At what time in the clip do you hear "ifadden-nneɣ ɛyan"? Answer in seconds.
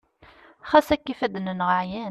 1.11-1.99